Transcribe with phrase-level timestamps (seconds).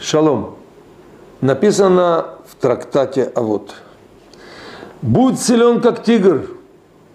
[0.00, 0.56] Шалом.
[1.40, 3.74] Написано в трактате «А вот».
[5.00, 6.48] «Будь силен, как тигр,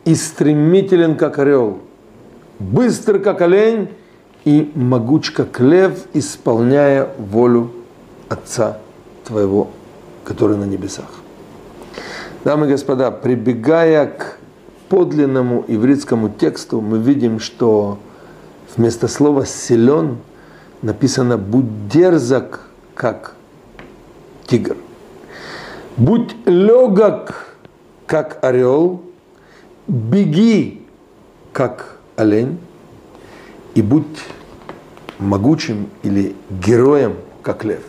[0.05, 1.79] и стремителен, как орел,
[2.59, 3.89] быстр, как олень,
[4.45, 7.71] и могуч, как лев, исполняя волю
[8.29, 8.79] Отца
[9.25, 9.69] твоего,
[10.23, 11.09] который на небесах».
[12.43, 14.37] Дамы и господа, прибегая к
[14.89, 17.99] подлинному ивритскому тексту, мы видим, что
[18.75, 20.17] вместо слова «силен»
[20.81, 22.61] написано «будь дерзок,
[22.95, 23.35] как
[24.47, 24.77] тигр».
[25.97, 27.47] Будь легок,
[28.05, 29.01] как орел,
[29.87, 30.85] беги,
[31.53, 32.59] как олень,
[33.73, 34.05] и будь
[35.19, 37.81] могучим или героем, как лев.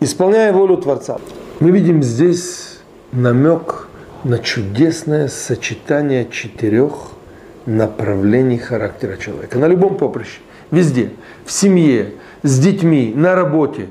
[0.00, 1.18] Исполняя волю Творца.
[1.60, 2.78] Мы видим здесь
[3.12, 3.88] намек
[4.24, 6.92] на чудесное сочетание четырех
[7.66, 9.58] направлений характера человека.
[9.58, 11.10] На любом поприще, везде,
[11.44, 13.88] в семье, с детьми, на работе,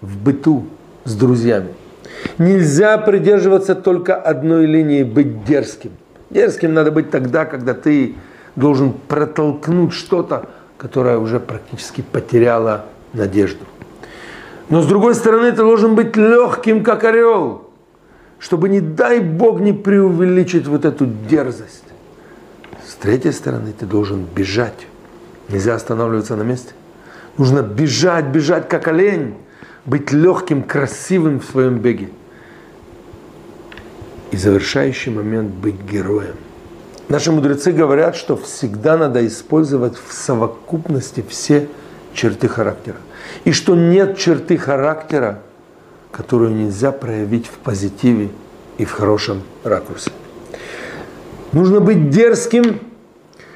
[0.00, 0.64] в быту,
[1.04, 1.68] с друзьями.
[2.38, 5.92] Нельзя придерживаться только одной линии, быть дерзким.
[6.30, 8.14] Дерзким надо быть тогда, когда ты
[8.56, 13.64] должен протолкнуть что-то, которое уже практически потеряло надежду.
[14.68, 17.70] Но с другой стороны, ты должен быть легким, как орел,
[18.38, 21.84] чтобы, не дай Бог, не преувеличить вот эту дерзость.
[23.04, 24.86] Третьей стороны, ты должен бежать.
[25.50, 26.72] Нельзя останавливаться на месте.
[27.36, 29.34] Нужно бежать, бежать, как олень,
[29.84, 32.08] быть легким, красивым в своем беге.
[34.30, 36.36] И завершающий момент быть героем.
[37.10, 41.68] Наши мудрецы говорят, что всегда надо использовать в совокупности все
[42.14, 42.96] черты характера.
[43.44, 45.40] И что нет черты характера,
[46.10, 48.30] которую нельзя проявить в позитиве
[48.78, 50.10] и в хорошем ракурсе.
[51.52, 52.80] Нужно быть дерзким,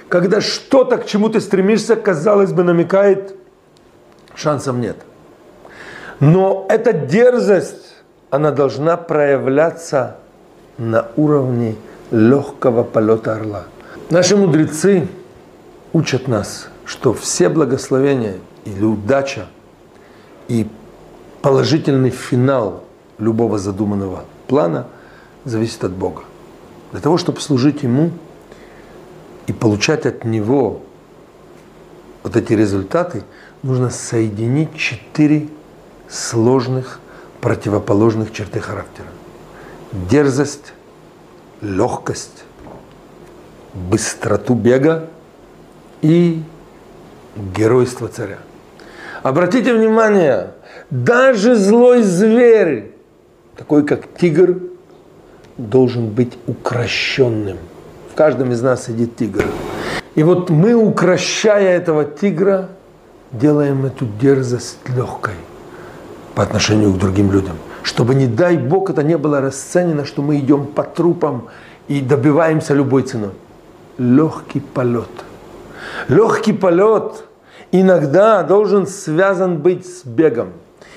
[0.08, 3.34] когда что-то, к чему ты стремишься, казалось бы, намекает,
[4.34, 4.96] шансов нет.
[6.20, 7.94] Но эта дерзость,
[8.30, 10.16] она должна проявляться
[10.78, 11.76] на уровне
[12.10, 13.64] легкого полета орла.
[14.10, 15.08] Наши мудрецы
[15.92, 19.46] учат нас, что все благословения или удача
[20.48, 20.66] и
[21.42, 22.84] положительный финал
[23.18, 24.86] любого задуманного плана
[25.44, 26.22] зависит от Бога.
[26.92, 28.10] Для того, чтобы служить Ему
[29.48, 30.82] и получать от Него
[32.22, 33.24] вот эти результаты,
[33.62, 35.48] нужно соединить четыре
[36.08, 37.00] сложных
[37.40, 39.06] противоположных черты характера.
[39.92, 40.74] Дерзость,
[41.62, 42.44] легкость,
[43.72, 45.08] быстроту бега
[46.02, 46.42] и
[47.36, 48.38] геройство царя.
[49.22, 50.52] Обратите внимание,
[50.90, 52.92] даже злой зверь,
[53.56, 54.60] такой как тигр,
[55.56, 57.58] должен быть укращенным.
[58.18, 59.44] Каждом из нас сидит тигр.
[60.16, 62.68] И вот мы, укращая этого тигра,
[63.30, 65.34] делаем эту дерзость легкой
[66.34, 67.54] по отношению к другим людям.
[67.84, 71.46] Чтобы, не дай Бог, это не было расценено, что мы идем по трупам
[71.86, 73.30] и добиваемся любой ценой.
[73.98, 75.24] Легкий полет.
[76.08, 77.22] Легкий полет
[77.70, 80.48] иногда должен связан быть с бегом.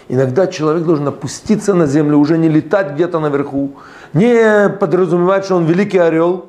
[0.09, 3.74] Иногда человек должен опуститься на землю, уже не летать где-то наверху,
[4.14, 6.48] не подразумевать, что он великий орел,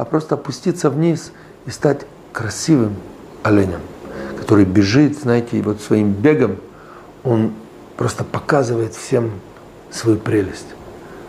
[0.00, 1.32] а просто опуститься вниз
[1.66, 2.96] и стать красивым
[3.42, 3.80] оленем,
[4.38, 6.56] который бежит, знаете, и вот своим бегом
[7.22, 7.52] он
[7.96, 9.30] просто показывает всем
[9.90, 10.66] свою прелесть,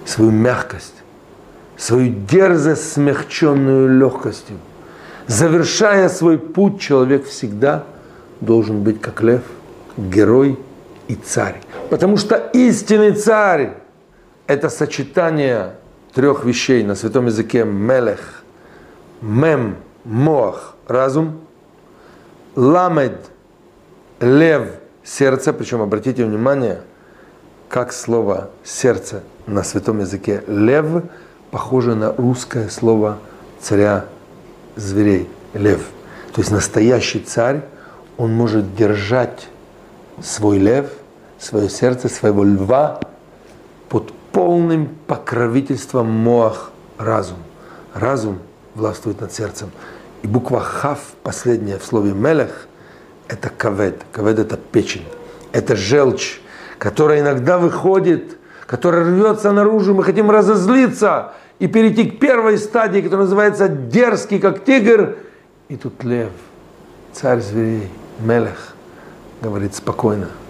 [0.05, 0.93] свою мягкость,
[1.75, 4.57] свою дерзость, смягченную легкостью.
[5.27, 7.83] Завершая свой путь, человек всегда
[8.39, 9.41] должен быть как лев,
[9.97, 10.57] герой–
[11.11, 11.61] и царь.
[11.89, 13.73] Потому что истинный царь–
[14.47, 15.73] это сочетание
[16.13, 18.41] трех вещей на святом языке мелех,
[19.21, 21.41] мем, моах, разум,
[22.55, 23.29] ламед,
[24.19, 24.67] лев,
[25.03, 26.81] сердце, причем обратите внимание,
[27.69, 31.03] как слово сердце на святом языке лев
[31.51, 33.17] похоже на русское слово
[33.59, 34.05] царя
[34.75, 35.81] зверей, лев.
[36.33, 37.62] То есть настоящий царь,
[38.17, 39.47] он может держать
[40.21, 40.89] свой лев–
[41.41, 43.00] свое сердце, своего льва
[43.89, 47.38] под полным покровительством Моах разум.
[47.94, 48.39] Разум
[48.75, 49.71] властвует над сердцем.
[50.21, 52.68] И буква Хав, последняя в слове Мелех,
[53.27, 54.03] это кавед.
[54.12, 55.06] Кавед это печень.
[55.51, 56.41] Это желчь,
[56.77, 59.94] которая иногда выходит, которая рвется наружу.
[59.94, 65.17] Мы хотим разозлиться и перейти к первой стадии, которая называется дерзкий, как тигр.
[65.69, 66.31] И тут лев,
[67.13, 67.89] царь зверей,
[68.19, 68.75] Мелех,
[69.41, 70.29] говорит спокойно–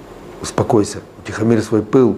[0.41, 2.17] успокойся, утихомирь свой пыл.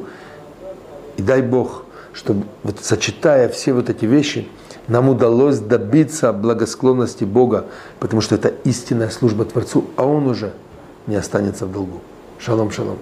[1.18, 1.84] И дай Бог,
[2.14, 4.48] чтобы вот сочетая все вот эти вещи,
[4.88, 7.66] Нам удалось добиться благосклонности Бога,
[8.00, 10.52] потому что это истинная служба Творцу, а Он уже
[11.08, 12.02] не останется в долгу.
[12.38, 12.98] Шалом, шалом.